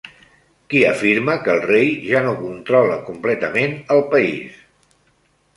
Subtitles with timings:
[0.73, 4.57] Qui afirma que el rei ja no controla completament el país?